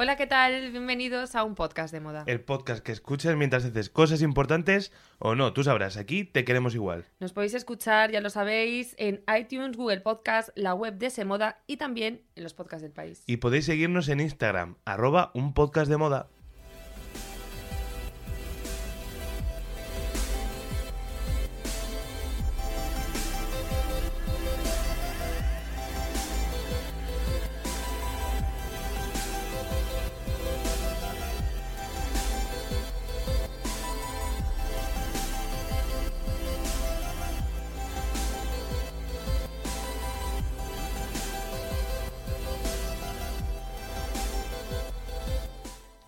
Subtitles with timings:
[0.00, 0.70] Hola, ¿qué tal?
[0.70, 2.22] Bienvenidos a un podcast de moda.
[2.28, 6.76] El podcast que escuchas mientras haces cosas importantes o no, tú sabrás, aquí te queremos
[6.76, 7.06] igual.
[7.18, 11.78] Nos podéis escuchar, ya lo sabéis, en iTunes, Google Podcast, la web de Semoda y
[11.78, 13.24] también en los podcasts del país.
[13.26, 16.28] Y podéis seguirnos en Instagram, arroba un podcast de moda.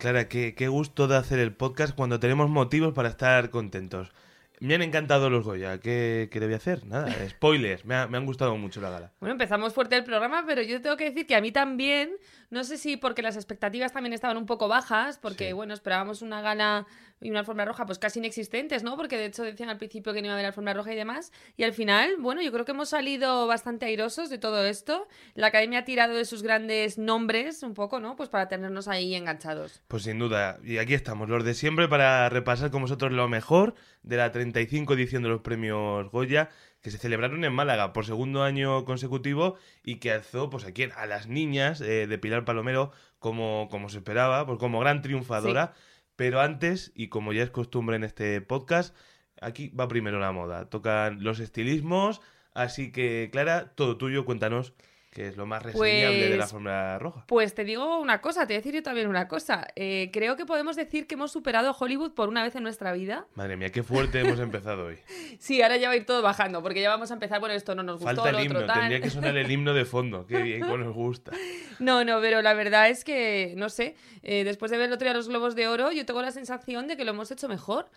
[0.01, 4.11] Clara, qué, qué gusto de hacer el podcast cuando tenemos motivos para estar contentos.
[4.59, 5.79] Me han encantado los Goya.
[5.79, 6.85] ¿Qué, qué debía hacer?
[6.87, 7.85] Nada, spoilers.
[7.85, 9.13] Me, ha- me han gustado mucho la gala.
[9.21, 12.11] Bueno, empezamos fuerte el programa, pero yo tengo que decir que a mí también,
[12.51, 15.53] no sé si porque las expectativas también estaban un poco bajas, porque Sí.
[15.53, 16.87] bueno, esperábamos una gala
[17.23, 18.97] y una alfombra roja pues casi inexistentes, ¿no?
[18.97, 21.33] Porque de hecho decían al principio que no iba a haber alfombra roja y demás,
[21.57, 25.07] y al final, bueno, yo creo que hemos salido bastante airosos de todo esto.
[25.35, 28.17] La academia ha tirado de sus grandes nombres un poco, ¿no?
[28.17, 29.83] Pues para tenernos ahí enganchados.
[29.89, 30.59] Pues sin duda.
[30.65, 34.95] Y aquí estamos, los de siempre, para repasar con vosotros lo mejor de la 35
[34.95, 36.49] edición de los premios Goya
[36.83, 41.07] que se celebraron en Málaga por segundo año consecutivo y que alzó pues aquí a
[41.07, 45.75] las niñas eh, de Pilar Palomero como, como se esperaba, pues como gran triunfadora.
[46.17, 48.95] Pero antes, y como ya es costumbre en este podcast,
[49.41, 50.69] aquí va primero la moda.
[50.69, 52.21] Tocan los estilismos,
[52.53, 54.75] así que Clara, todo tuyo, cuéntanos
[55.11, 57.25] qué es lo más reseñable de la Pues- alfombra roja.
[57.27, 59.67] Pues te digo una cosa, te voy a decir yo también una cosa.
[59.75, 63.27] Eh, creo que podemos decir que hemos superado Hollywood por una vez en nuestra vida.
[63.35, 64.99] Madre mía, qué fuerte hemos empezado hoy.
[65.41, 67.75] Sí, ahora ya va a ir todo bajando, porque ya vamos a empezar, bueno, esto
[67.75, 68.79] no nos gustó, Falta lo el otro himno, tal.
[68.81, 70.27] tendría que sonar el himno de fondo.
[70.27, 71.33] Qué bien, cómo nos gusta.
[71.81, 75.07] No, no, pero la verdad es que, no sé, eh, después de ver el otro
[75.07, 77.89] día los Globos de Oro, yo tengo la sensación de que lo hemos hecho mejor,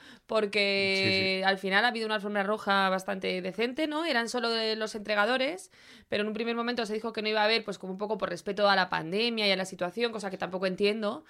[0.43, 4.05] porque al final ha habido una alfombra roja bastante decente, ¿no?
[4.05, 5.71] Eran solo de los entregadores,
[6.09, 7.97] pero en un primer momento se dijo que no iba a haber, pues como un
[7.99, 11.23] poco por respeto a la pandemia y a la situación, cosa que tampoco entiendo,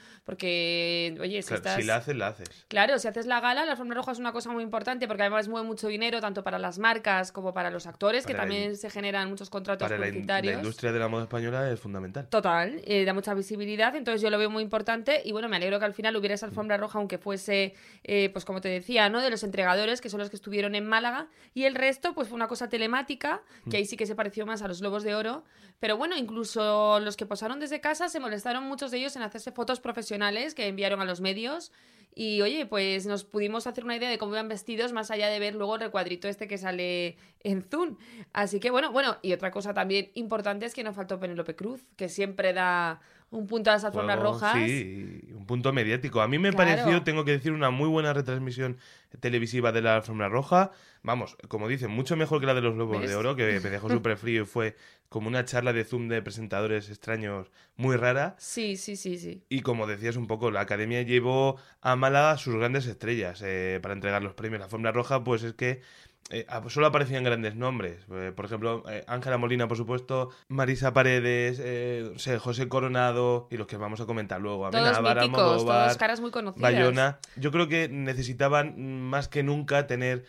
[0.44, 1.76] porque, oye, si Claro, estás...
[1.82, 2.50] Si la haces, la haces.
[2.68, 5.48] Claro, si haces la gala, la alfombra roja es una cosa muy importante porque además
[5.48, 8.78] mueve mucho dinero tanto para las marcas como para los actores, que Para también in-
[8.78, 10.54] se generan muchos contratos Para la, in- publicitarios.
[10.56, 12.28] la industria de la moda española es fundamental.
[12.30, 15.80] Total, eh, da mucha visibilidad, entonces yo lo veo muy importante y bueno, me alegro
[15.80, 17.74] que al final hubiera esa alfombra roja, aunque fuese,
[18.04, 19.22] eh, pues como te decía, ¿no?
[19.22, 22.36] De los entregadores, que son los que estuvieron en Málaga, y el resto, pues fue
[22.36, 25.44] una cosa telemática, que ahí sí que se pareció más a los Globos de Oro,
[25.84, 29.52] pero bueno, incluso los que posaron desde casa se molestaron muchos de ellos en hacerse
[29.52, 31.74] fotos profesionales que enviaron a los medios.
[32.16, 35.40] Y oye, pues nos pudimos hacer una idea de cómo iban vestidos más allá de
[35.40, 37.98] ver luego el recuadrito este que sale en Zoom.
[38.32, 41.84] Así que bueno, bueno, y otra cosa también importante es que no faltó Penélope Cruz,
[41.98, 43.02] que siempre da
[43.34, 44.54] un punto a las alfombras Juego, rojas.
[44.54, 46.22] Sí, un punto mediático.
[46.22, 46.70] A mí me Claro.
[46.70, 48.78] pareció, tengo que decir, una muy buena retransmisión
[49.20, 50.72] televisiva de la alfombra roja.
[51.02, 53.10] Vamos, como dicen, mucho mejor que la de los Globos ¿Ves?
[53.10, 54.76] de Oro, que me dejó súper frío y fue
[55.10, 58.36] como una charla de Zoom de presentadores extraños muy rara.
[58.38, 59.44] Sí, sí, sí, sí.
[59.50, 63.94] Y como decías un poco, la academia llevó a Málaga sus grandes estrellas eh, para
[63.96, 64.60] entregar los premios.
[64.60, 65.82] La alfombra roja, pues es que
[66.30, 68.00] eh, ap- solo aparecían grandes nombres.
[68.12, 73.68] Eh, por ejemplo, eh, Ángela Molina, por supuesto, Marisa Paredes, eh, José Coronado y los
[73.68, 74.66] que vamos a comentar luego.
[74.68, 76.62] Amenábar, Almodóvar, caras muy conocidas.
[76.72, 77.20] Bayona.
[77.36, 80.26] Yo creo que necesitaban más que nunca tener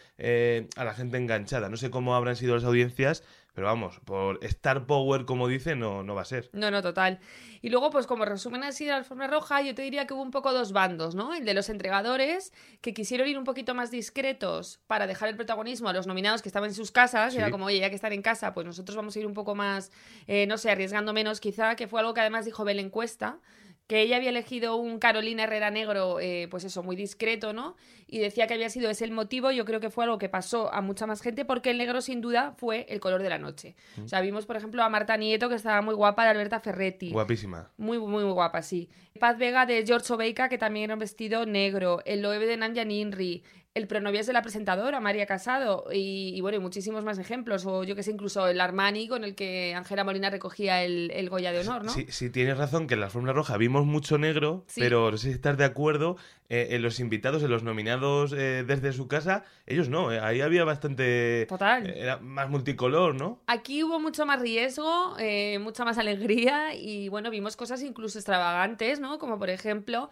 [0.77, 1.69] a la gente enganchada.
[1.69, 3.23] No sé cómo habrán sido las audiencias,
[3.55, 6.51] pero vamos, por Star Power, como dice, no, no va a ser.
[6.53, 7.21] No, no, total.
[7.63, 10.23] Y luego, pues como resumen así de la alfombra roja, yo te diría que hubo
[10.23, 11.33] un poco dos bandos, ¿no?
[11.35, 15.89] El de los entregadores, que quisieron ir un poquito más discretos para dejar el protagonismo
[15.89, 17.33] a los nominados que estaban en sus casas.
[17.33, 17.39] Sí.
[17.39, 19.55] Era como, oye, ya que están en casa, pues nosotros vamos a ir un poco
[19.55, 19.93] más,
[20.27, 23.39] eh, no sé, arriesgando menos quizá, que fue algo que además dijo Bel Encuesta,
[23.87, 27.77] que ella había elegido un Carolina Herrera negro, eh, pues eso, muy discreto, ¿no?
[28.07, 30.73] Y decía que había sido ese el motivo, yo creo que fue algo que pasó
[30.73, 33.77] a mucha más gente, porque el negro sin duda fue el color de la noche.
[34.03, 37.11] O sea, vimos, por ejemplo, a Marta Nieto, que estaba muy guapa, de Alberta Ferretti.
[37.11, 37.71] Guapísima.
[37.77, 38.89] Muy, muy, muy guapa, sí.
[39.21, 42.01] Paz Vega de George Obeika, que también era un vestido negro.
[42.07, 43.45] El Loewe de Nanya Ninri.
[43.75, 47.83] El pronovias de la presentadora, María Casado, y, y bueno, y muchísimos más ejemplos, o
[47.83, 51.51] yo que sé, incluso el Armani con el que Ángela Molina recogía el, el Goya
[51.51, 51.91] de Honor, ¿no?
[51.93, 54.81] Sí, sí, tienes razón que en la Fórmula Roja vimos mucho negro, Sí.
[54.81, 56.17] pero no sé si estás de acuerdo,
[56.49, 60.41] eh, en los invitados, en los nominados eh, desde su casa, ellos no, eh, ahí
[60.41, 61.47] había bastante...
[61.49, 61.89] Total.
[61.91, 63.41] Era más multicolor, ¿no?
[63.49, 65.17] Aquí hubo mucho más riesgo,
[65.61, 69.19] mucha más alegría y bueno, vimos cosas incluso extravagantes, ¿no?
[69.19, 70.11] Como por ejemplo,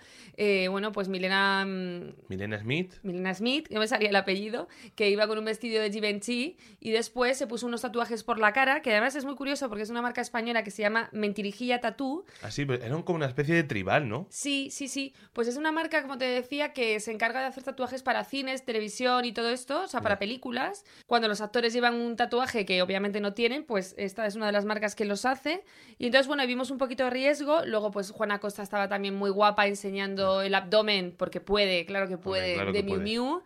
[0.70, 5.26] bueno, pues Milena, mm, Milena Smith, Milena Smith, no me salía el apellido, que iba
[5.26, 8.90] con un vestido de Givenchy y después se puso unos tatuajes por la cara, que
[8.90, 12.24] además es muy curioso porque es una marca española que se llama Mentirijilla Tattoo.
[12.42, 14.26] así, pues, era como una especie de tribal, ¿no?
[14.30, 15.14] Sí, sí, sí.
[15.32, 18.64] Pues es una marca, como te decía, que se encarga de hacer tatuajes para cines,
[18.64, 20.84] televisión y todo esto, o sea, para películas.
[21.06, 24.52] Cuando los actores llevan un tatuaje que obviamente no tienen, pues esta es una de
[24.52, 25.64] las marcas que los hace.
[25.98, 27.64] Y entonces, bueno, vimos un poquito de riesgo.
[27.64, 32.18] Luego, pues Juana Costa estaba también muy guapa enseñando el abdomen, porque puede, claro que
[32.18, 33.04] puede, claro de que Miu puede.
[33.04, 33.41] Miu.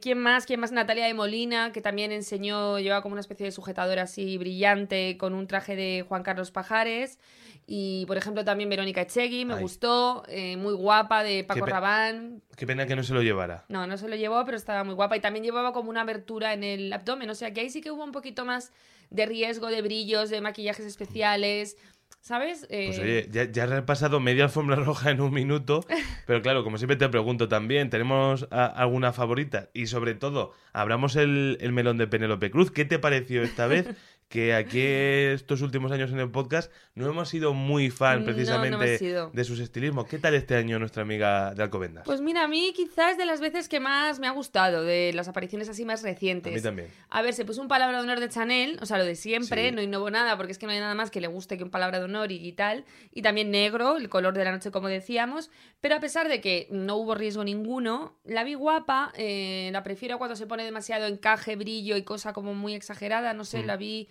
[0.00, 0.44] ¿Quién más?
[0.44, 0.70] ¿Quién más?
[0.72, 5.32] Natalia de Molina, que también enseñó, llevaba como una especie de sujetador así brillante con
[5.34, 7.18] un traje de Juan Carlos Pajares.
[7.66, 9.62] Y, por ejemplo, también Verónica Echegui, me Ay.
[9.62, 12.42] gustó, eh, muy guapa, de Paco pe- Rabán.
[12.56, 13.64] Qué pena que no se lo llevara.
[13.70, 15.16] No, no se lo llevó, pero estaba muy guapa.
[15.16, 17.30] Y también llevaba como una abertura en el abdomen.
[17.30, 18.72] O sea que ahí sí que hubo un poquito más
[19.08, 21.78] de riesgo, de brillos, de maquillajes especiales.
[22.20, 22.60] ¿Sabes?
[22.70, 25.84] Pues Eh, oye, ya, ya has repasado media alfombra roja en un minuto,
[26.26, 29.68] pero claro, como siempre te pregunto también, ¿tenemos a- alguna favorita?
[29.74, 32.70] Y sobre todo, abramos el, el melón de Penélope Cruz.
[32.70, 33.88] ¿Qué te pareció esta vez?
[34.28, 38.32] Que aquí estos últimos años en el podcast no hemos sido muy fan No, no
[38.34, 38.98] precisamente
[39.32, 40.06] de sus estilismos.
[40.06, 42.04] ¿Qué tal este año nuestra amiga de Alcobendas?
[42.04, 45.28] Pues mira, a mí quizás de las veces que más me ha gustado, de las
[45.28, 46.52] apariciones así más a recientes.
[46.52, 46.88] mí también.
[47.10, 49.68] A ver, se puso un palabra de honor de Chanel, o sea, lo de siempre,
[49.68, 49.74] Sí.
[49.74, 51.70] no innovó nada, porque es que no hay nada más que le guste que un
[51.70, 52.84] palabra de honor y, y tal.
[53.12, 55.50] Y también negro, el color de la noche, como decíamos.
[55.80, 60.18] Pero a pesar de que no hubo riesgo ninguno, la vi guapa, eh, la prefiero
[60.18, 63.66] cuando se pone demasiado encaje, brillo y cosa como muy exagerada, no sé, Mm.
[63.66, 64.08] la vi...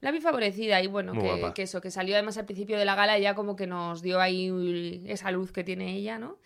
[0.00, 1.12] La vi favorecida y bueno,
[1.54, 4.20] que, eso, que salió además al principio de la gala ya como que nos dio
[4.20, 6.38] ahí esa luz que tiene ella, ¿no?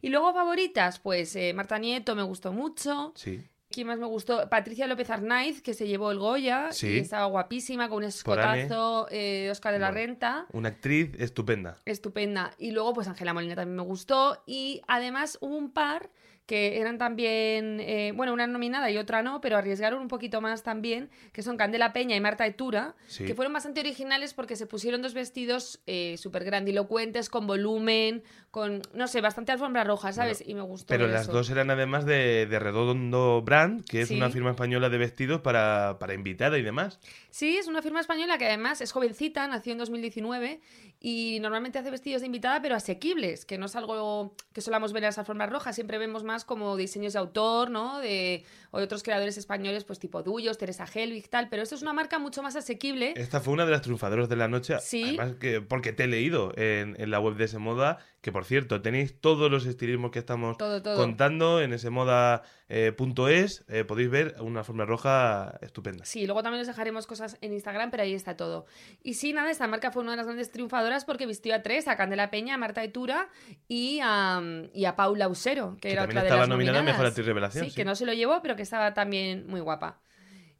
[0.00, 3.12] Y luego favoritas, pues eh, Marta Nieto me gustó mucho.
[3.16, 3.42] Sí.
[3.70, 4.48] ¿Quién más me gustó?
[4.48, 6.72] Patricia López Arnaiz, que se llevó el Goya.
[6.72, 6.88] Sí.
[6.88, 9.90] Y estaba guapísima, con un escotazo eh, Oscar de la.
[9.90, 10.46] Renta.
[10.52, 11.76] Una actriz estupenda.
[11.84, 12.52] Estupenda.
[12.58, 14.42] Y luego, pues Ángela Molina también me gustó.
[14.46, 16.10] Y además hubo un par
[16.48, 20.62] que eran también, eh, bueno, una nominada y otra no, pero arriesgaron un poquito más
[20.62, 23.26] también, que son Candela Peña y Marta Etura, Sí.
[23.26, 28.80] que fueron bastante originales porque se pusieron dos vestidos eh, súper grandilocuentes, con volumen, con,
[28.94, 30.42] no sé, bastante alfombra roja, ¿sabes?
[30.44, 30.86] y me gustó.
[30.86, 31.32] Pero las eso.
[31.32, 34.16] dos eran además de, de Redondo Brand, que es Sí.
[34.16, 36.98] una firma española de vestidos para, para invitada y demás.
[37.28, 40.60] Sí, es una firma española que además es jovencita, nació en 2019
[40.98, 45.02] y normalmente hace vestidos de invitada, pero asequibles, que no es algo que solamos ver
[45.04, 47.98] en las alfombras rojas, siempre vemos más como diseños de autor, ¿no?
[48.00, 52.18] De, otros creadores españoles, pues tipo Duyos, Teresa Helwig, tal, pero esto es una marca
[52.18, 53.14] mucho más asequible.
[53.16, 54.76] Esta fue una de las triunfadoras de la noche.
[54.80, 55.16] Sí.
[55.18, 58.44] Además, que, porque te he leído en, en la web de ese moda, que por
[58.44, 60.96] cierto, tenéis todos los estilismos que estamos Todo, todo.
[60.96, 63.64] contando en ese moda.es.
[63.86, 66.04] podéis ver una forma roja estupenda.
[66.04, 68.66] Sí, luego también os dejaremos cosas en Instagram, pero ahí está todo.
[69.02, 71.88] Y sí, nada, esta marca fue una de las grandes triunfadoras porque vistió a tres,
[71.88, 73.28] a Candela Peña, a Marta Etura
[73.66, 74.42] y a,
[74.74, 76.82] y a Paula Usero, que, Que era otra de estaba nominada a.
[76.82, 77.76] Mejor Actriz Revelación, Sí, sí.
[77.76, 80.00] que no se lo llevó, pero que estaba también muy guapa.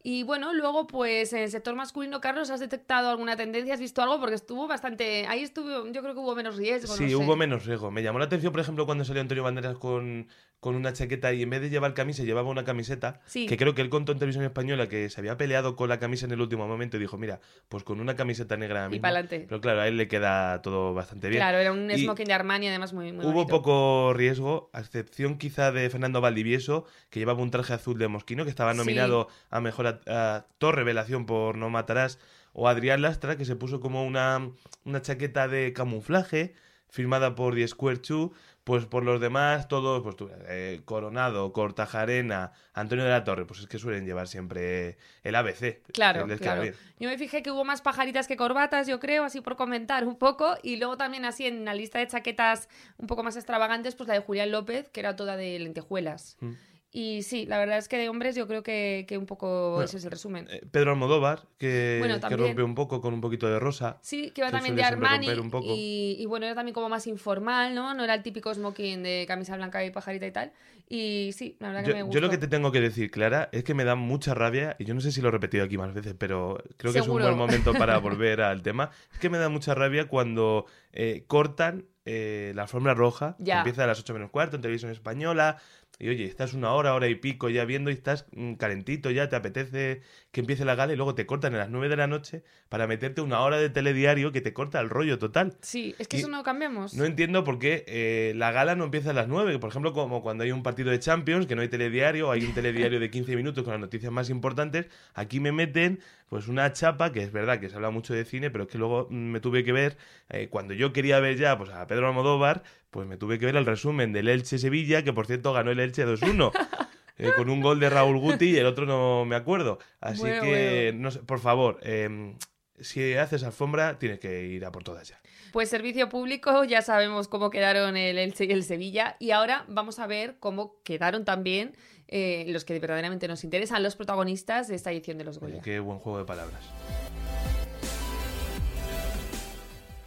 [0.02, 3.74] Y bueno, luego, pues en el sector masculino, Carlos, ¿has detectado alguna tendencia?
[3.74, 4.20] ¿Has visto algo?
[4.20, 5.26] Porque estuvo bastante.
[5.26, 6.94] Ahí estuvo, yo creo que hubo menos riesgo.
[6.94, 7.16] Sí, no sé.
[7.16, 7.90] hubo menos riesgo.
[7.90, 10.28] Me llamó la atención, por ejemplo, cuando salió Antonio Banderas con,
[10.60, 13.20] con una chaqueta y en vez de llevar camisa llevaba una camiseta.
[13.26, 13.46] Sí.
[13.46, 16.26] Que creo que él contó en televisión española que se había peleado con la camisa
[16.26, 19.02] en el último momento y dijo, mira, pues con una camiseta negra Y mismo.
[19.02, 19.46] pa'lante.
[19.48, 21.38] Pero claro, a él le queda todo bastante bien.
[21.40, 23.48] Claro, era un Y smoking de Armani, además muy, muy Hubo bonito.
[23.56, 28.42] poco riesgo, a excepción quizá de Fernando Valdivieso, que llevaba un traje azul de mosquino,
[28.42, 28.78] que estaba Sí.
[28.78, 32.18] nominado a Mejor act- Actor Revelación por No Matarás,
[32.52, 34.50] o Adrián Lastra, que se puso como una,
[34.84, 36.54] una chaqueta de camuflaje
[36.88, 38.32] firmada por The Square Two,
[38.64, 40.16] pues por los demás, todos, pues
[40.46, 45.80] eh, Coronado, Cortajarena, Antonio de la Torre, pues es que suelen llevar siempre el ABC.
[45.92, 46.64] Claro, claro.
[46.98, 50.16] Yo me fijé que hubo más pajaritas que corbatas, yo creo, así por comentar un
[50.16, 50.56] poco.
[50.62, 52.68] Y luego también así en la lista de chaquetas
[52.98, 56.36] un poco más extravagantes, pues la de Julián López, que era toda de lentejuelas.
[56.40, 56.52] Mm.
[56.90, 59.84] Y sí, la verdad es que de hombres yo creo que, que un poco Bueno,
[59.84, 60.46] ese es el resumen.
[60.50, 62.40] Eh, Pedro Almodóvar, que, Bueno, que también.
[62.40, 63.98] rompe un poco con un poquito de rosa.
[64.00, 65.66] Sí, que iba que también de Armani romper un poco.
[65.68, 67.92] y, y bueno, era también como más informal, ¿no?
[67.92, 70.52] No era el típico smoking de camisa blanca y pajarita y tal.
[70.88, 72.14] Y sí, la verdad que me Yo, gustó.
[72.18, 74.86] yo lo que te tengo que decir, Clara, es que me da mucha rabia, y
[74.86, 77.24] yo no sé si lo he repetido aquí más veces, pero creo que Seguro.
[77.26, 78.90] es un buen momento para volver al tema.
[79.12, 80.64] Es que me da mucha rabia cuando
[80.94, 83.58] eh, cortan eh, la alfombra roja, que Ya.
[83.58, 85.58] empieza a las 8 menos cuarto en televisión española,
[86.00, 89.28] y oye, estás una hora, hora y pico ya viendo y estás mm, calentito ya,
[89.28, 92.06] te apetece que empiece la gala y luego te cortan a las 9 de la
[92.06, 95.56] noche para meterte una hora de telediario que te corta el rollo total.
[95.60, 96.94] Sí, es que Y eso no cambiamos.
[96.94, 100.22] No entiendo por qué eh, la gala no empieza a las 9, por ejemplo, como
[100.22, 103.34] cuando hay un partido de Champions, que no hay telediario, hay un telediario de 15
[103.34, 107.58] minutos con las noticias más importantes, aquí me meten pues una chapa, que es verdad
[107.58, 109.96] que se habla mucho de cine, pero es que luego mm, me tuve que ver,
[110.28, 113.56] eh, cuando yo quería ver ya pues a Pedro Almodóvar, pues me tuve que ver
[113.56, 116.52] el resumen del Elche-Sevilla, que por cierto ganó el Elche 2-1.
[117.18, 119.78] eh, con un gol de Raúl Guti y el otro no me acuerdo.
[120.00, 121.02] Así Bueno, que, bueno.
[121.04, 122.34] no sé, por favor, eh,
[122.80, 125.20] si haces alfombra, tienes que ir a por todas ya.
[125.52, 129.16] Pues servicio público, ya sabemos cómo quedaron el Elche y el Sevilla.
[129.18, 131.74] Y ahora vamos a ver cómo quedaron también
[132.06, 135.62] eh, los que verdaderamente nos interesan, los protagonistas de esta edición de los Oye, Goya.
[135.62, 136.60] qué buen juego de palabras.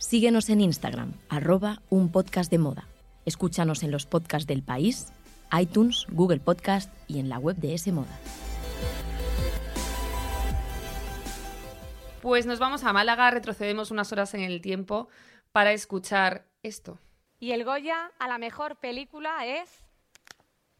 [0.01, 2.88] Síguenos en Instagram, arroba un podcast de moda.
[3.25, 5.13] Escúchanos en los podcasts del país,
[5.58, 8.20] iTunes, Google Podcast y en la web de S Moda.
[12.24, 15.08] Pues nos vamos a Málaga, retrocedemos unas horas en el tiempo
[15.51, 16.98] para escuchar esto.
[17.39, 19.70] Y el Goya a la mejor película es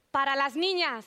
[0.10, 1.06] para las niñas.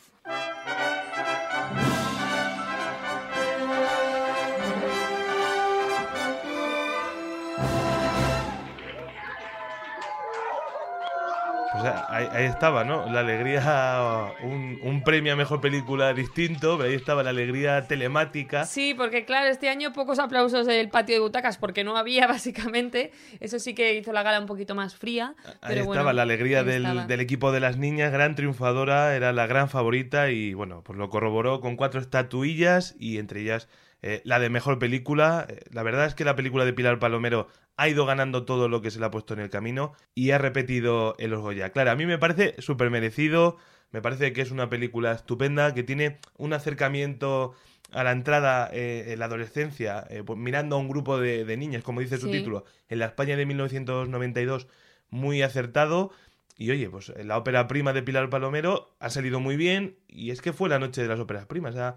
[11.75, 13.11] Pues ahí, ahí estaba, ¿no?
[13.11, 18.65] La alegría, un, un premio a mejor película distinto, pero ahí estaba la alegría telemática.
[18.65, 23.11] Sí, porque claro, este año pocos aplausos del patio de butacas porque no había básicamente.
[23.41, 25.35] Eso sí que hizo la gala un poquito más fría.
[25.45, 27.07] Ahí pero estaba bueno, la alegría ahí del, estaba.
[27.07, 31.11] del equipo de las niñas, gran triunfadora, era la gran favorita y bueno, pues lo
[31.11, 33.69] corroboró con cuatro estatuillas y entre ellas
[34.07, 35.47] eh, la de mejor película.
[35.49, 38.83] Eh, La verdad es que la película de Pilar Palomero ha ido ganando todo lo
[38.83, 41.71] que se le ha puesto en el camino y ha repetido en los Goya.
[41.71, 43.57] Claro, a mí me parece súper merecido,
[43.93, 47.55] me parece que es una película estupenda, que tiene un acercamiento
[47.93, 51.57] a la entrada eh, en la adolescencia, eh, pues mirando a un grupo de, de
[51.57, 54.67] niñas, como dice su título, en la España de 1992,
[55.11, 56.11] muy acertado.
[56.57, 60.41] Y oye, pues la ópera prima de Pilar Palomero ha salido muy bien y es
[60.41, 61.97] que fue la noche de las óperas primas, ha-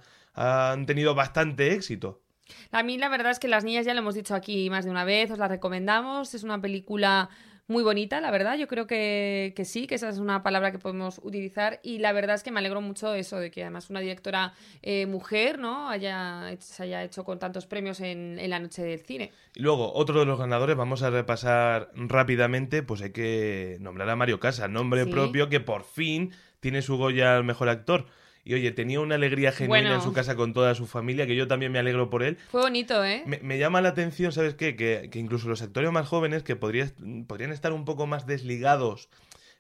[0.71, 2.21] han tenido bastante éxito.
[2.71, 4.91] A mí la verdad es que Las Niñas ya lo hemos dicho aquí más de
[4.91, 7.29] una vez, os la recomendamos, es una película
[7.67, 10.79] muy bonita, la verdad, yo creo que, que sí, que esa es una palabra que
[10.79, 13.89] podemos utilizar y la verdad es que me alegro mucho de eso, de que además
[13.89, 15.89] una directora eh, mujer, ¿no?
[15.89, 19.31] Haya, se haya hecho con tantos premios en, en la noche del cine.
[19.53, 24.15] Y luego, otro de los ganadores, vamos a repasar rápidamente, pues hay que nombrar a
[24.15, 25.09] Mario Casas, nombre Sí.
[25.11, 28.05] propio que por fin tiene su Goya al mejor actor.
[28.49, 29.95] Y oye, tenía una alegría genuina Bueno.
[29.95, 32.37] en su casa con toda su familia, que yo también me alegro por él.
[32.49, 33.23] Fue bonito, ¿eh?
[33.25, 34.77] Me, me llama la atención, ¿sabes qué?
[34.77, 36.89] Que, que incluso los actores más jóvenes que podría-
[37.27, 39.09] podrían estar un poco más desligados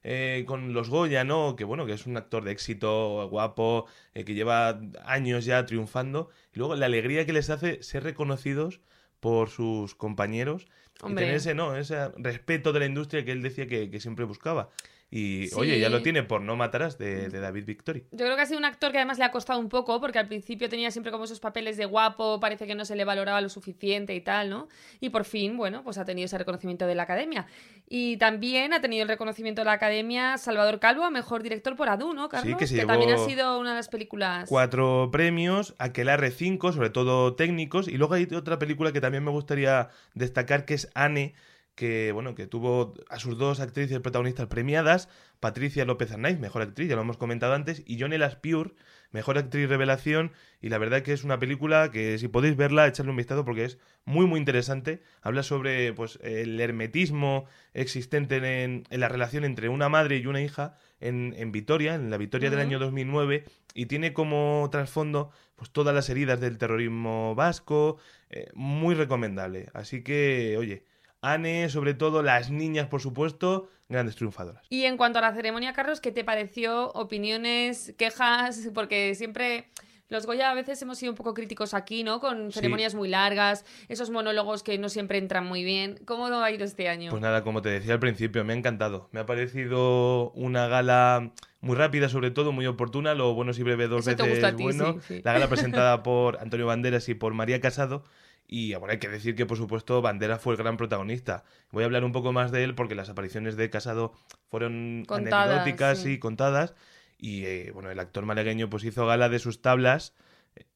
[0.03, 1.57] eh, con los Goya, ¿no?
[1.57, 6.29] Que bueno, que es un actor de éxito, guapo, eh, que lleva años ya triunfando.
[6.55, 8.79] Y luego la alegría que les hace ser reconocidos
[9.19, 10.65] por sus compañeros
[11.01, 11.23] Hombre.
[11.23, 11.75] y tener ese, ¿no?
[11.75, 14.69] ese respeto de la industria que él decía que, que siempre buscaba.
[15.09, 15.79] Y oye, Sí.
[15.79, 18.03] ya lo tiene por No Matarás de, de David Victory.
[18.11, 20.19] Yo creo que ha sido un actor que además le ha costado un poco, porque
[20.19, 23.39] al principio tenía siempre como esos papeles de guapo, parece que no se le valoraba
[23.39, 24.67] lo suficiente y tal, ¿no?
[24.99, 27.47] Y por fin, bueno, pues ha tenido ese reconocimiento de la academia.
[27.87, 31.87] Y también ha tenido el reconocimiento de la academia Salvador Calvo a mejor director por
[31.87, 32.57] Adu, ¿no, Carlos?
[32.57, 34.49] que se también ha sido una de las películas.
[34.49, 39.31] cuatro premios, Aquelarre cinco, sobre todo técnicos, y luego hay otra película que también me
[39.31, 41.33] gustaría destacar que es Anne,
[41.77, 46.89] que bueno, que tuvo a sus dos actrices protagonistas premiadas, Patricia López Arnaiz, mejor actriz,
[46.89, 48.73] ya lo hemos comentado antes, y Johnny Pure,
[49.11, 53.11] mejor actriz revelación, y la verdad que es una película que si podéis verla, echarle
[53.11, 58.99] un vistazo porque es muy muy interesante, habla sobre pues el hermetismo existente en, en
[58.99, 62.59] la relación entre una madre y una hija en, en Vitoria, en la Vitoria del
[62.59, 67.97] año 2009, y tiene como trasfondo pues todas las heridas del terrorismo vasco,
[68.31, 69.69] eh, muy recomendable.
[69.73, 70.83] Así que, oye,
[71.21, 74.63] Anne, sobre todo las niñas, por supuesto, grandes triunfadoras.
[74.69, 76.91] Y en cuanto a la ceremonia, Carlos, ¿qué te pareció?
[76.93, 78.69] ¿Opiniones, quejas?
[78.73, 79.69] Porque siempre
[80.09, 82.21] los Goya a veces hemos sido un poco críticos aquí, ¿no?
[82.21, 82.59] Con Sí.
[82.59, 85.99] ceremonias muy largas, esos monólogos que no siempre entran muy bien.
[86.05, 87.09] ¿Cómo ha ido este año?
[87.11, 89.09] Pues nada, como te decía al principio, me ha encantado.
[89.11, 93.15] Me ha parecido una gala muy rápida, sobre todo, muy oportuna.
[93.15, 94.93] Lo bueno y breve dos Eso te veces gusta a ti, bueno.
[94.93, 95.21] sí, sí.
[95.25, 98.03] La gala presentada por Antonio Banderas y por María Casado.
[98.47, 101.43] Y bueno, hay que decir que, por supuesto, Bandera fue el gran protagonista.
[101.71, 104.13] Voy a hablar un poco más de él porque las apariciones de Casado
[104.49, 106.13] fueron Contadas, anecdóticas sí.
[106.13, 106.73] y contadas.
[107.17, 110.13] Y eh, bueno, el actor malagueño pues hizo gala de sus tablas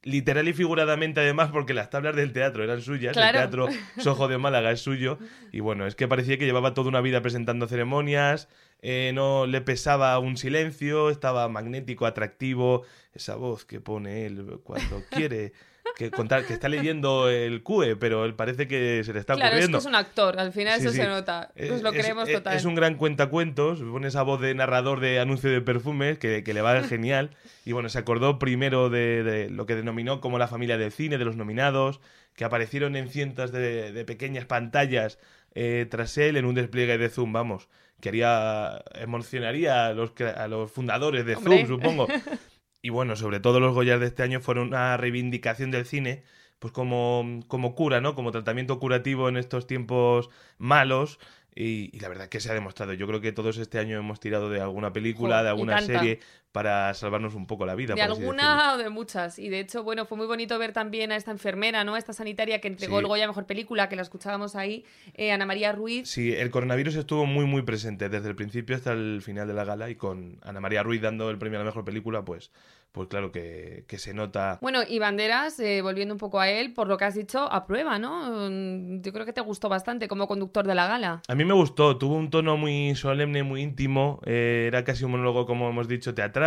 [0.03, 3.39] literal y figuradamente además porque las tablas del teatro eran suyas, Claro.
[3.39, 5.17] el teatro Sojo de Málaga es suyo
[5.51, 8.47] y bueno, es que parecía que llevaba toda una vida presentando ceremonias,
[8.81, 15.03] eh, no le pesaba un silencio, estaba magnético, atractivo, esa voz que pone él cuando
[15.09, 15.53] quiere
[15.97, 19.49] que contar que está leyendo el CUE, pero él parece que se le está Claro,
[19.49, 19.77] es que ocurriendo.
[19.79, 20.97] es un actor, al final Sí, eso sí.
[21.01, 21.51] se nota.
[21.55, 22.55] Nos lo creemos es- total.
[22.57, 26.53] Es un gran cuentacuentos, pone esa voz de narrador de anuncio de perfumes que, que
[26.53, 27.31] le va genial.
[27.65, 31.17] Y bueno, se acordó primero de, de lo que denominó como la familia del cine,
[31.17, 31.99] de los nominados,
[32.35, 35.19] que aparecieron en cientos de, de pequeñas pantallas
[35.53, 37.67] eh, tras él en un despliegue de Zoom, vamos,
[37.99, 41.65] que haría, emocionaría a los, a los fundadores de Hombre.
[41.65, 42.07] Zoom, supongo.
[42.81, 46.23] Y bueno, sobre todo los Goyas de este año fueron una reivindicación del cine,
[46.59, 48.15] pues como, como cura, ¿no?
[48.15, 51.19] Como tratamiento curativo en estos tiempos malos.
[51.53, 52.93] Y, y la verdad que se ha demostrado.
[52.93, 56.19] Yo creo que todos este año hemos tirado de alguna película, de alguna serie,
[56.51, 57.95] para salvarnos un poco la vida.
[57.95, 59.39] De por alguna o de muchas.
[59.39, 61.95] Y de hecho, bueno, fue muy bonito ver también a esta enfermera, ¿no?
[61.95, 63.01] A esta sanitaria que entregó Sí.
[63.03, 66.09] el Goya Mejor Película, que la escuchábamos ahí, eh, Ana María Ruiz.
[66.09, 69.63] Sí, el coronavirus estuvo muy, muy presente desde el principio hasta el final de la
[69.63, 72.51] gala y con Ana María Ruiz dando el premio a la mejor película, pues,
[72.91, 74.59] pues claro que, que se nota.
[74.61, 77.97] Bueno, y Banderas, eh, volviendo un poco a él, por lo que has dicho, aprueba,
[77.99, 78.49] ¿no?
[78.49, 81.21] Mm, Yo creo que te gustó bastante como conductor de la gala.
[81.29, 85.11] A mí me gustó, tuvo un tono muy solemne, muy íntimo, eh, era casi un
[85.11, 86.40] monólogo, como hemos dicho, teatral,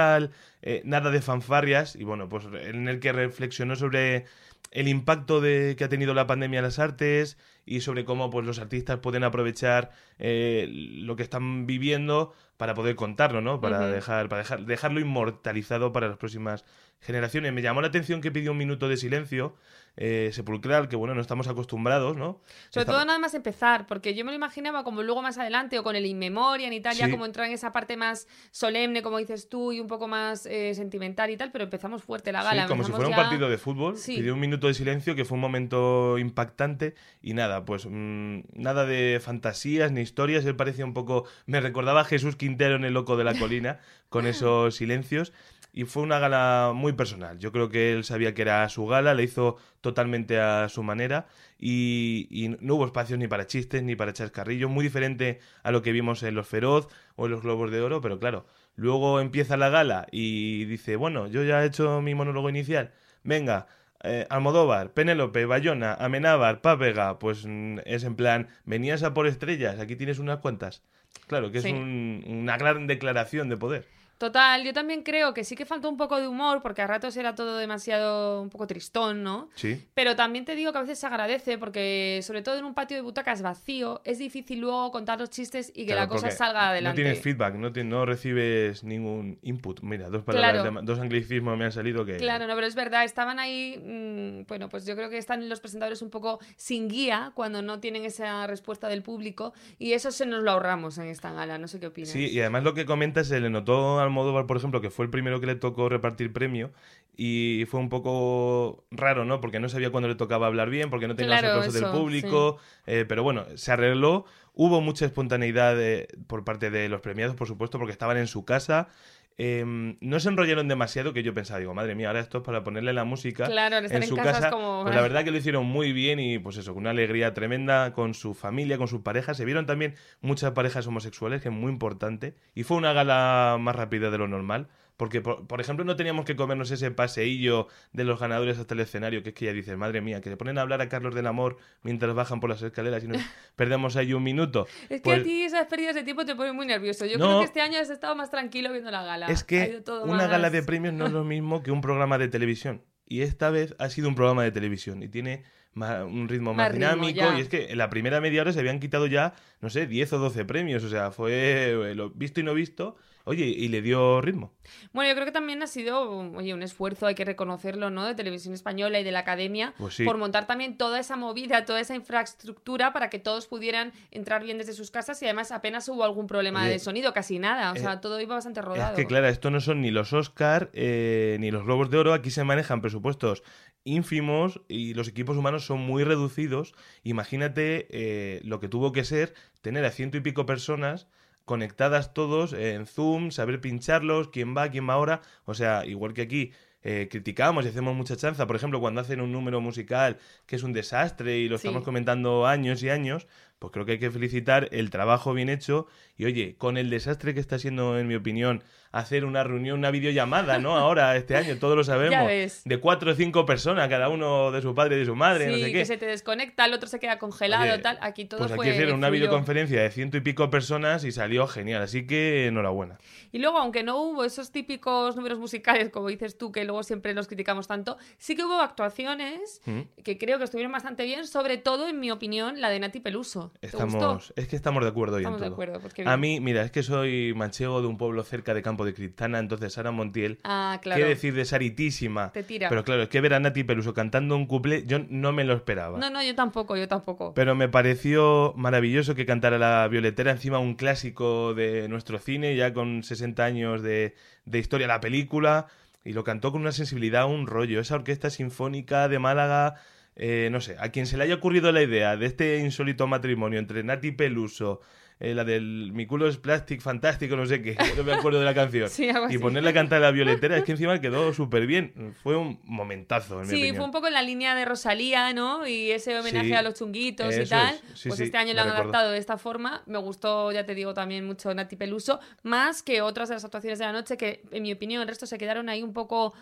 [0.62, 4.26] eh, nada de fanfarrias, y bueno, pues en el que reflexionó sobre
[4.70, 8.44] el impacto de, que ha tenido la pandemia en las artes y sobre cómo pues,
[8.44, 13.60] los artistas pueden aprovechar eh, lo que están viviendo para poder contarlo, ¿no?
[13.60, 16.64] Para, dejar, para dejar, dejarlo inmortalizado para las próximas
[17.00, 17.52] generaciones.
[17.52, 19.56] Me llamó la atención que pidió un minuto de silencio
[19.96, 22.40] eh, sepulcral, que bueno, no estamos acostumbrados, ¿no?
[22.70, 25.82] Sobre todo nada más empezar, porque yo me lo imaginaba como luego más adelante o
[25.84, 27.10] con el In Memoria en Italia, Sí.
[27.12, 30.74] como entrar en esa parte más solemne, como dices tú, y un poco más eh,
[30.74, 32.62] sentimental y tal, pero empezamos fuerte la gala.
[32.62, 33.96] Sí, como si fuera un ya- partido de fútbol.
[33.96, 34.16] Sí.
[34.16, 38.84] Pidió un minuto de silencio que fue un momento impactante y nada, pues mm, nada
[38.86, 40.44] de fantasías ni historias.
[40.44, 41.24] Él parecía un poco.
[41.46, 45.32] Me recordaba a Jesús Quintero en El Loco de la Colina con esos silencios.
[45.76, 47.36] Y fue una gala muy personal.
[47.40, 51.26] Yo creo que él sabía que era su gala, la hizo totalmente a su manera
[51.58, 55.82] y, y no hubo espacios ni para chistes ni para chascarrillos, muy diferente a lo
[55.82, 59.56] que vimos en Los Feroz o en los Globos de Oro, pero claro, luego empieza
[59.56, 62.92] la gala y dice, bueno, yo ya he hecho mi monólogo inicial,
[63.24, 63.66] venga,
[64.04, 69.80] eh, Almodóvar, Penélope, Bayona, Amenábar, Pápega, pues mm, es en plan, venías a por estrellas,
[69.80, 70.82] aquí tienes unas cuantas.
[71.26, 71.72] Claro, que es Sí.
[71.72, 73.86] un- una gran declaración de poder.
[74.18, 77.16] Total, yo también creo que sí que faltó un poco de humor, porque a ratos
[77.16, 79.48] era todo demasiado un poco tristón, ¿no?
[79.54, 79.84] Sí.
[79.94, 82.96] Pero también te digo que a veces se agradece, porque sobre todo en un patio
[82.96, 86.70] de butacas vacío, es difícil luego contar los chistes y que Claro, la cosa salga
[86.70, 87.00] adelante.
[87.00, 89.80] No tienes feedback, no, ti- no recibes ningún input.
[89.82, 90.80] Mira, dos palabras, Claro.
[90.80, 92.16] de- dos anglicismos me han salido que...
[92.16, 95.60] Claro, no, pero es verdad, estaban ahí, mm, bueno, pues yo creo que están los
[95.60, 100.24] presentadores un poco sin guía cuando no tienen esa respuesta del público y eso se
[100.26, 102.10] nos lo ahorramos en esta gala, no sé qué opinas.
[102.10, 105.10] Sí, y además lo que comentas, se le notó Almodóvar, por ejemplo, que fue el
[105.10, 106.72] primero que le tocó repartir premio
[107.16, 109.40] y fue un poco raro, ¿no?
[109.40, 111.90] Porque no sabía cuándo le tocaba hablar bien, porque no tenía Claro, los aplausos del
[112.00, 114.24] público, eh, pero bueno, se arregló.
[114.54, 118.44] Hubo mucha espontaneidad de- por parte de los premiados, por supuesto, porque estaban en su
[118.44, 118.88] casa.
[119.36, 119.64] Eh,
[120.00, 122.92] no se enrollaron demasiado, que yo pensaba, digo, madre mía, ahora esto es para ponerle
[122.92, 124.50] la música Claro, en en su casa casa.
[124.50, 127.34] como- Pues la verdad que lo hicieron muy bien y pues eso, con una alegría
[127.34, 129.36] tremenda con su familia, con sus parejas.
[129.36, 132.34] Se vieron también muchas parejas homosexuales, que es muy importante.
[132.54, 134.68] Y fue una gala más rápida de lo normal.
[134.96, 138.80] Porque, por, por ejemplo, no teníamos que comernos ese paseillo de los ganadores hasta el
[138.80, 141.14] escenario, que es que ya dices, madre mía, que se ponen a hablar a Carlos
[141.16, 143.18] del Amor mientras bajan por las escaleras y nos
[143.56, 144.68] perdemos ahí un minuto.
[144.88, 147.06] Es que Pues- a ti esas pérdidas de tiempo te ponen muy nervioso.
[147.06, 147.26] Yo No.
[147.26, 149.26] creo que este año has estado más tranquilo viendo la gala.
[149.26, 152.28] Es que una más- gala de premios no es lo mismo que un programa de
[152.28, 152.82] televisión.
[153.06, 155.42] Y esta vez ha sido un programa de televisión y tiene
[155.74, 157.32] ma- un ritmo más, Más dinámico.
[157.36, 160.12] y es que en la primera media hora se habían quitado ya, no sé, 10
[160.12, 160.84] o 12 premios.
[160.84, 162.96] O sea, fue lo visto y no visto.
[163.24, 164.52] Oye, y le dio ritmo.
[164.92, 168.04] Bueno, yo creo que también ha sido, oye, un esfuerzo, hay que reconocerlo, ¿no?
[168.04, 170.04] De Televisión Española y de la Academia, Pues sí.
[170.04, 174.58] por montar también toda esa movida, toda esa infraestructura para que todos pudieran entrar bien
[174.58, 177.72] desde sus casas y además apenas hubo algún problema Oye, de sonido, casi nada.
[177.72, 178.92] O eh, sea, todo iba bastante rodado.
[178.92, 182.12] Es que, claro, esto no son ni los Oscar eh, ni los Globos de Oro.
[182.12, 183.42] Aquí se manejan presupuestos
[183.84, 186.74] ínfimos y los equipos humanos son muy reducidos.
[187.02, 191.06] Imagínate eh, lo que tuvo que ser tener a ciento y pico personas
[191.44, 195.20] conectadas todos en Zoom, saber pincharlos, quién va, quién va ahora.
[195.44, 196.52] O sea, igual que aquí
[196.82, 198.46] eh, criticamos y hacemos mucha chanza.
[198.46, 201.66] Por ejemplo, cuando hacen un número musical que es un desastre y lo Sí.
[201.66, 203.26] estamos comentando años y años,
[203.64, 205.86] pues creo que hay que felicitar el trabajo bien hecho
[206.18, 209.90] y oye, con el desastre que está siendo, en mi opinión, hacer una reunión, una
[209.90, 210.76] videollamada, ¿no?
[210.76, 214.74] Ahora, este año, todos lo sabemos, de cuatro o cinco personas, cada uno de su
[214.74, 215.78] padre y de su madre, sí, no sé qué.
[215.78, 217.98] que se te desconecta, el otro se queda congelado, Oye, tal.
[218.02, 221.46] Aquí todo pues aquí fue hicieron una videoconferencia de ciento y pico personas y salió
[221.46, 222.98] genial, así que enhorabuena.
[223.32, 227.14] Y luego, aunque no hubo esos típicos números musicales, como dices tú, que luego siempre
[227.14, 229.80] los criticamos tanto, sí que hubo actuaciones ¿Mm?
[230.04, 233.52] que creo que estuvieron bastante bien, sobre todo, en mi opinión, la de Nati Peluso.
[233.60, 236.62] Estamos, es que estamos de acuerdo hoy Estamos en de acuerdo, pues A mí, mira,
[236.62, 240.38] es que soy manchego de un pueblo cerca de Campo de Criptana, entonces Sara Montiel,
[240.44, 241.00] Ah, claro.
[241.00, 242.30] qué decir de Saritísima.
[242.32, 242.68] Te tira.
[242.68, 245.54] Pero claro, es que ver a Nati Peluso cantando un couple, yo no me lo
[245.54, 245.98] esperaba.
[245.98, 247.32] No, no, yo tampoco, yo tampoco.
[247.34, 252.74] Pero me pareció maravilloso que cantara la violetera, encima un clásico de nuestro cine, ya
[252.74, 254.14] con 60 años de,
[254.44, 255.66] de historia la película,
[256.04, 257.80] y lo cantó con una sensibilidad, un rollo.
[257.80, 259.76] Esa orquesta sinfónica de Málaga,
[260.16, 263.58] eh, no sé, a quien se le haya ocurrido la idea de este insólito matrimonio
[263.58, 264.80] entre Nati Peluso,
[265.20, 268.44] eh, la del Mi culo es plastic fantástico, no sé qué, no me acuerdo de
[268.44, 269.38] la canción, Sí, y así.
[269.38, 272.14] ponerle a cantar la violetera, es que encima quedó súper bien.
[272.24, 273.76] Fue un momentazo, en mi Sí, opinión.
[273.76, 275.68] fue un poco en la línea de Rosalía, ¿no?
[275.68, 277.74] Y ese homenaje Sí, a los chunguitos y tal.
[277.94, 278.02] es.
[278.08, 278.82] Pues este año lo lo han recuerdo.
[278.90, 279.82] adaptado de esta forma.
[279.86, 283.78] Me gustó, ya te digo, también mucho Nati Peluso, más que otras de las actuaciones
[283.78, 286.34] de la noche que, en mi opinión, el resto se quedaron ahí un poco,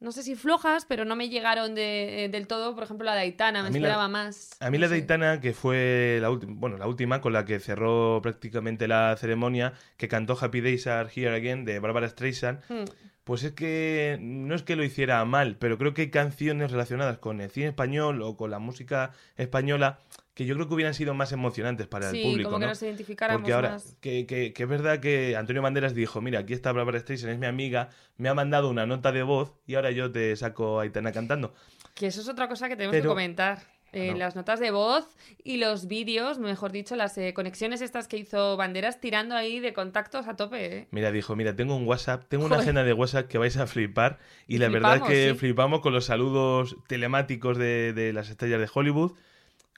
[0.00, 2.74] no sé si flojas, pero no me llegaron de- eh, del todo.
[2.74, 4.50] Por ejemplo, la de Aitana, me la- esperaba más.
[4.60, 4.94] A mí no la sé.
[4.94, 9.16] de Aitana, que fue la última, bueno, la última con la que cerró prácticamente la
[9.18, 12.84] ceremonia, que cantó Happy Days Are Here Again de Barbara Streisand, Hmm.
[13.24, 17.18] pues es que no es que lo hiciera mal, pero creo que hay canciones relacionadas
[17.18, 20.00] con el cine español o con la música española
[20.40, 22.70] que yo creo que hubieran sido más emocionantes para Sí, el público, como que ¿no?
[22.70, 23.94] nos identificáramos Porque ahora, más.
[24.00, 27.38] que, que, que es verdad que Antonio Banderas dijo, mira, aquí está Barbara Streisand, es
[27.38, 30.84] mi amiga, me ha mandado una nota de voz y ahora yo te saco a
[30.84, 31.52] Aitana cantando.
[31.94, 33.58] Que eso es otra cosa que tenemos que comentar.
[33.92, 34.18] Eh, No.
[34.18, 35.04] Las notas de voz
[35.42, 39.72] y los vídeos, mejor dicho, las eh, conexiones estas que hizo Banderas tirando ahí de
[39.74, 40.64] contactos a tope.
[40.78, 40.88] ¿eh?
[40.92, 42.62] Mira, dijo, mira, tengo un WhatsApp, tengo una Joder.
[42.68, 44.18] agenda de WhatsApp que vais a flipar.
[44.46, 45.38] Y, Y la verdad es que sí.
[45.38, 49.12] flipamos con los saludos telemáticos de, de las estrellas de Hollywood.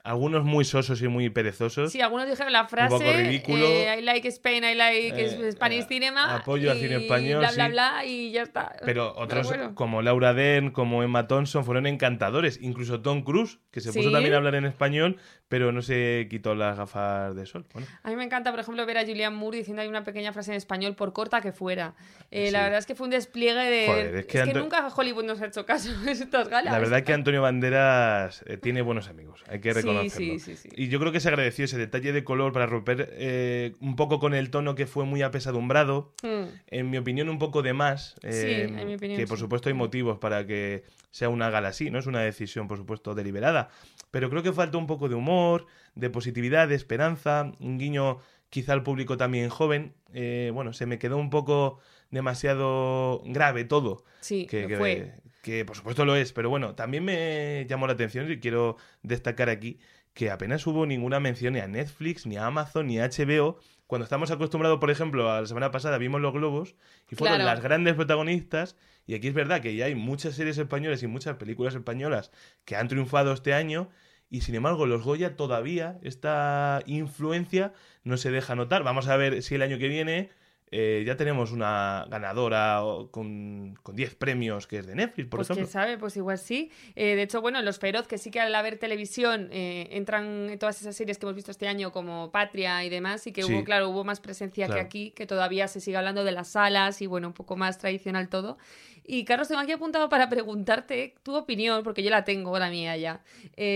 [0.03, 1.91] Algunos muy sosos y muy perezosos.
[1.91, 3.65] Sí, algunos dijeron la frase poco ridículo.
[3.65, 5.13] eh, I like Spain, I like
[5.47, 7.71] Eh, Spanish eh, cinema apoyo al cine español, bla bla sí.
[7.71, 8.75] bla y ya está.
[8.83, 9.73] Pero otros bueno.
[9.75, 12.59] como Laura Dern, como Emma Thompson, fueron encantadores.
[12.61, 14.11] Incluso Tom Cruise, que se puso Sí.
[14.13, 15.15] también a hablar en español,
[15.47, 17.65] pero no se quitó las gafas de sol.
[17.73, 20.33] Bueno, A mí me encanta, por ejemplo, ver a Julianne Moore diciendo ahí una pequeña
[20.33, 21.93] frase en español, por corta que fuera.
[22.29, 22.51] Eh, Sí.
[22.51, 23.85] La verdad es que fue un despliegue de...
[23.87, 26.73] Joder, es que Anto- nunca Hollywood nos ha hecho caso en estas galas.
[26.73, 30.39] la verdad es que Antonio Banderas eh, tiene buenos amigos, hay que Sí, reconocerlo.
[30.39, 30.69] sí, sí, sí.
[30.75, 34.19] Y yo creo que se agradeció ese detalle de color para romper eh, un poco
[34.19, 36.13] con el tono que fue muy apesadumbrado.
[36.23, 36.43] Mm.
[36.67, 38.15] en mi opinión, un poco de más.
[38.21, 41.69] Sí, eh, en mi opinión, que por supuesto hay motivos para que sea una gala
[41.69, 41.99] así, ¿no?
[41.99, 43.69] Es una decisión, por supuesto, deliberada.
[44.11, 48.73] Pero creo que falta un poco de humor, de positividad, de esperanza, un guiño quizá
[48.73, 49.93] al público también joven.
[50.13, 51.79] Eh, bueno, se me quedó un poco
[52.13, 54.03] demasiado grave todo.
[54.21, 55.13] Sí, Que, fue.
[55.41, 59.49] que, por supuesto lo es, pero bueno, también me llamó la atención y quiero destacar
[59.49, 59.79] aquí
[60.13, 63.57] que apenas hubo ninguna mención ni a Netflix, ni a Amazon, ni a HBO.
[63.87, 66.75] Cuando estamos acostumbrados, por ejemplo, a la semana pasada vimos Los Globos
[67.11, 67.49] y fueron Claro.
[67.51, 68.75] las grandes protagonistas.
[69.07, 72.31] Y aquí es verdad que ya hay muchas series españolas y muchas películas españolas
[72.63, 73.89] que han triunfado este año.
[74.29, 77.73] Y sin embargo, los Goya todavía, esta influencia
[78.03, 78.83] no se deja notar.
[78.83, 80.29] Vamos a ver si el año que viene
[80.75, 82.81] eh, ya tenemos una ganadora
[83.11, 85.65] con, con 10 premios que es de Netflix, por pues ejemplo.
[85.67, 86.71] quién sabe, pues igual sí.
[86.95, 90.57] Eh, de hecho, bueno, los Feroz, que sí que al haber televisión eh, entran en
[90.57, 93.53] todas esas series que hemos visto este año, como Patria y demás, y que Sí.
[93.53, 94.81] hubo, claro, hubo más presencia Claro.
[94.81, 97.77] que aquí, que todavía se sigue hablando de las salas y bueno, un poco más
[97.77, 98.57] tradicional todo.
[99.05, 102.97] Y Carlos, tengo aquí apuntado para preguntarte tu opinión, porque yo la tengo, la mía
[102.97, 103.21] ya,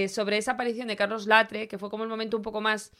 [0.08, 2.92] sobre esa aparición de Carlos Latre, que fue como el momento un poco más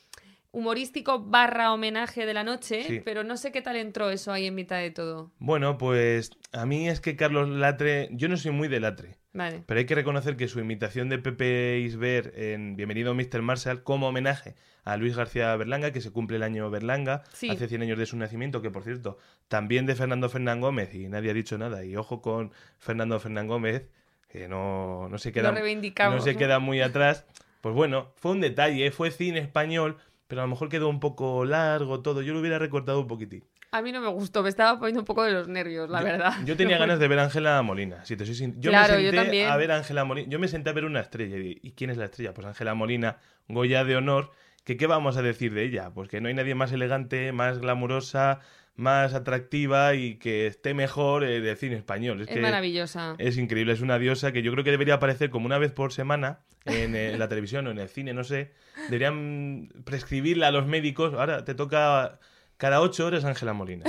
[0.52, 3.02] humorístico barra homenaje de la noche, Sí.
[3.04, 5.32] pero no sé qué tal entró eso ahí en mitad de todo.
[5.40, 9.64] Bueno, pues a mí es que Carlos Latre, yo no soy muy de Latre, Vale.
[9.66, 13.42] pero hay que reconocer que su imitación de Pepe Isber en Bienvenido Mr.
[13.42, 17.50] Marshall como homenaje a Luis García Berlanga, que se cumple el año Berlanga, Sí.
[17.50, 19.18] hace 100 años de su nacimiento, que por cierto,
[19.50, 23.48] también de Fernando Fernán Gómez, y nadie ha dicho nada, y ojo con Fernando Fernán
[23.48, 23.90] Gómez,
[24.30, 27.26] que no, no se queda, no se queda muy atrás.
[27.62, 31.46] Pues bueno, fue un detalle, fue cine español, pero a lo mejor quedó un poco
[31.46, 33.44] largo todo, yo lo hubiera recortado un poquitín.
[33.72, 36.06] A mí no me gustó, me estaba poniendo un poco de los nervios, la yo,
[36.06, 36.34] verdad.
[36.46, 39.04] Yo tenía ganas de ver a Ángela Molina, si te soy sin- Yo Claro, me
[39.04, 39.50] yo senté también.
[39.50, 40.30] a ver a Ángela Molina.
[40.30, 41.38] Yo me senté a ver una estrella.
[41.38, 42.34] ¿Y y quién es la estrella?
[42.34, 43.18] Pues Ángela Molina,
[43.50, 44.32] Goya de honor.
[44.64, 45.92] ¿Que ¿Qué vamos a decir de ella?
[45.94, 48.40] Pues que no hay nadie más elegante, más glamurosa,
[48.78, 52.22] más atractiva y que esté mejor eh, del cine español.
[52.22, 53.16] Es, que maravillosa.
[53.18, 55.92] Es increíble, es una diosa que yo creo que debería aparecer como una vez por
[55.92, 58.54] semana en, eh, la televisión o en el cine, no sé.
[58.86, 61.14] Deberían prescribirla a los médicos.
[61.16, 62.20] Ahora te toca
[62.58, 63.86] cada ocho horas Ángela Molina.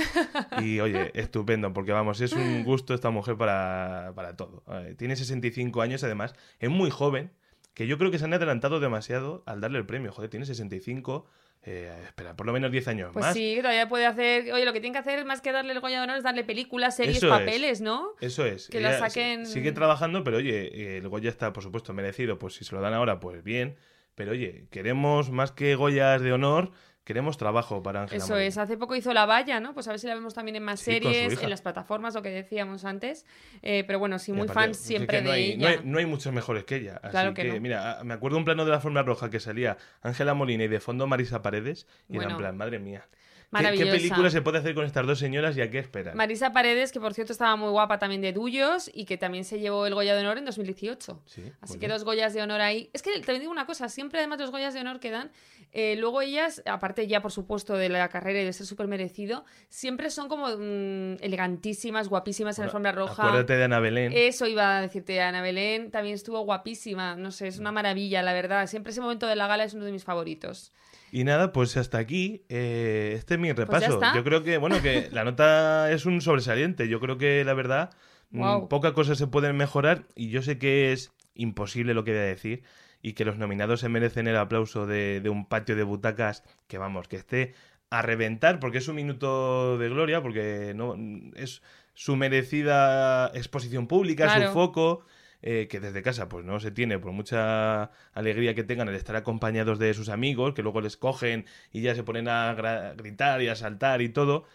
[0.61, 4.63] Y oye, estupendo, porque vamos, es un gusto esta mujer para, para todo.
[4.71, 7.31] Eh, tiene 65 años, además, es muy joven,
[7.75, 10.11] que yo creo que se han adelantado demasiado al darle el premio.
[10.11, 11.27] Joder, tiene 65.
[11.63, 13.33] Eh, espera, por lo menos 10 años Pues más.
[13.33, 14.51] sí, todavía puede hacer.
[14.53, 16.43] Oye, lo que tiene que hacer más que darle el Goya de Honor es darle
[16.45, 17.31] películas, series, Eso es.
[17.39, 18.13] papeles, ¿no?
[18.21, 18.69] Eso es.
[18.69, 22.39] Que la saquen- Sigue trabajando, pero oye, el Goya está, por supuesto, merecido.
[22.39, 23.75] Pues si se lo dan ahora, pues bien.
[24.15, 26.71] Pero oye, queremos más que Goyas de honor,
[27.09, 29.73] queremos trabajo para Ángela Eso es, hace poco hizo La Valla, ¿no?
[29.73, 32.21] Pues a ver si la vemos también en más Sí, series, en las plataformas, lo
[32.21, 33.25] que decíamos antes.
[33.63, 35.57] Eh, pero bueno, sí, muy aparte, fan es siempre que no de ella.
[35.57, 36.99] No hay, no hay muchos mejores que ella.
[37.01, 37.59] Así Claro que que, no.
[37.61, 40.79] mira, me acuerdo un plano de la forma roja que salía Ángela Molina y de
[40.79, 41.87] fondo Marisa Paredes.
[42.09, 42.31] Y era Bueno.
[42.33, 43.07] en plan, madre mía.
[43.49, 43.91] ¿Qué, Maravillosa.
[43.91, 46.15] qué película se puede hacer con estas dos señoras y a qué esperan?
[46.15, 49.59] Marisa Paredes, que por cierto estaba muy guapa también de Duyos y que también se
[49.59, 51.23] llevó el Goya de Honor en 2018.
[51.25, 51.91] Sí, Así que bien.
[51.91, 52.91] dos Goyas de Honor ahí.
[52.93, 55.31] Es que te digo una cosa, siempre además los Goyas de Honor que dan,
[55.71, 59.45] eh, luego ellas, aparte ya por supuesto de la carrera y de ser súper merecido,
[59.67, 63.23] siempre son como mm, elegantísimas, guapísimas en la alfombra roja.
[63.23, 64.11] Acuérdate de Ana Belén.
[64.15, 68.33] Eso iba a decirte, Ana Belén también estuvo guapísima, no sé, es una maravilla, la
[68.33, 68.67] verdad.
[68.67, 70.71] Siempre ese momento de la gala es uno de mis favoritos.
[71.11, 72.43] Y nada, pues hasta aquí.
[72.49, 73.99] eh, este es mi Pues repaso.
[74.15, 76.87] Yo creo que, bueno, que la nota es un sobresaliente.
[76.87, 77.91] Yo creo que la verdad,
[78.31, 78.69] mm, Guau.
[78.69, 80.05] pocas cosas se pueden mejorar.
[80.15, 82.63] Y yo sé que es imposible lo que voy a decir.
[83.01, 86.77] Y que los nominados se merecen el aplauso de, de un patio de butacas que,
[86.77, 87.53] vamos, que esté
[87.89, 90.95] a reventar, porque es un minuto de gloria, porque no
[91.35, 91.63] es
[91.95, 94.47] su merecida exposición pública, Claro.
[94.47, 95.05] su foco
[95.41, 99.15] eh, que desde casa pues no se tiene por mucha alegría que tengan el estar
[99.15, 102.53] acompañados de sus amigos, que luego les cogen y ya se ponen a
[102.97, 104.45] gritar y a saltar y todo.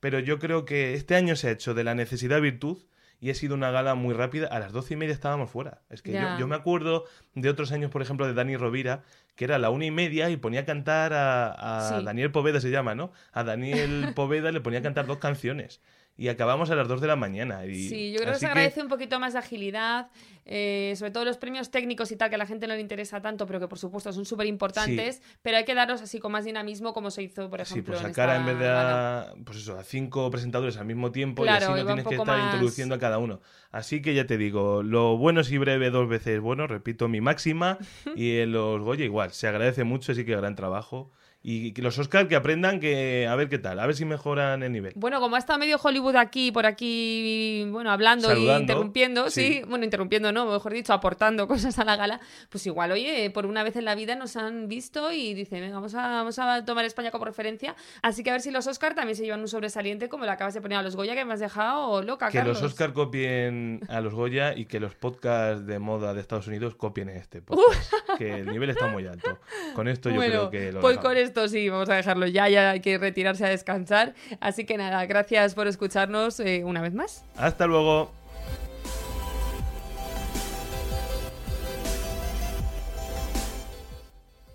[0.00, 2.78] Pero yo creo que este año se ha hecho de la necesidad virtud
[3.20, 4.46] y ha sido una gala muy rápida.
[4.46, 5.80] A las doce y media estábamos fuera.
[5.90, 9.02] Es que yo, me acuerdo de otros años, por ejemplo, de Dani Rovira,
[9.34, 12.04] que era a la una y media y ponía a cantar a, a Sí.
[12.04, 13.12] Daniel Poveda, se llama, ¿no?
[13.32, 15.80] A Daniel Poveda le ponía a cantar dos canciones.
[16.20, 17.64] Y acabamos a las dos de la mañana.
[17.64, 20.08] Y, Sí, yo creo que se agradece un poquito más de agilidad,
[20.46, 23.22] eh, sobre todo los premios técnicos y tal, que a la gente no le interesa
[23.22, 26.44] tanto, pero que por supuesto son súper importantes, pero hay que darlos así con más
[26.44, 29.32] dinamismo, como se hizo, por Sí, ejemplo, pues en sacar esta en vez de a,
[29.44, 32.36] pues eso, a cinco presentadores al mismo tiempo Claro, y así no tienes que estar
[32.36, 33.40] más- introduciendo a cada uno.
[33.70, 37.20] Así que ya te digo, lo bueno es y breve dos veces bueno, repito mi
[37.20, 37.78] máxima,
[38.16, 41.12] y en los Goya igual, se agradece mucho, así que gran trabajo.
[41.50, 44.62] Y que los Oscar que aprendan que a ver qué tal, a ver si mejoran
[44.62, 44.92] el nivel.
[44.96, 49.54] Bueno, como ha estado medio Hollywood aquí, por aquí, bueno, hablando Saludando, y interrumpiendo, sí.
[49.54, 49.62] sí.
[49.66, 53.62] bueno, interrumpiendo, no, mejor dicho, aportando cosas a la gala, pues igual, oye, por una
[53.62, 56.84] vez en la vida nos han visto y dicen, venga, vamos a, vamos a tomar
[56.84, 57.74] España como referencia.
[58.02, 60.52] Así que a ver si los Oscar también se llevan un sobresaliente como le acabas
[60.52, 62.60] de poner a los Goya, que me has dejado loca, Que Carlos.
[62.60, 66.74] los Oscar copien a los Goya y que los podcasts de moda de Estados Unidos
[66.74, 67.90] copien este podcast.
[68.18, 69.38] que el nivel está muy alto.
[69.74, 72.48] Con esto yo bueno, creo que lo pues con esto sí, vamos a dejarlo ya,
[72.48, 74.14] ya hay que retirarse a descansar.
[74.40, 77.24] Así que nada, gracias por escucharnos eh, una vez más.
[77.36, 78.10] Hasta luego.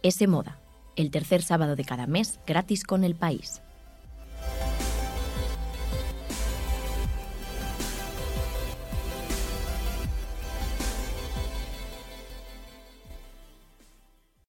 [0.01, 0.59] Ese Moda,
[0.97, 3.61] el tercer sábado de cada mes gratis con el país.